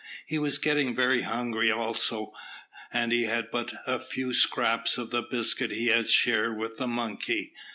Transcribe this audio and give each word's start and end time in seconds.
He 0.25 0.39
was 0.39 0.57
getting 0.57 0.95
very 0.95 1.21
hungry 1.21 1.71
also, 1.71 2.33
and 2.91 3.11
he 3.11 3.25
had 3.25 3.51
but 3.51 3.71
a 3.85 3.99
few 3.99 4.33
scraps 4.33 4.97
of 4.97 5.11
the 5.11 5.21
biscuit 5.21 5.69
he 5.69 5.89
had 5.89 6.09
shared 6.09 6.57
with 6.57 6.77
the 6.77 6.87
monkey. 6.87 7.53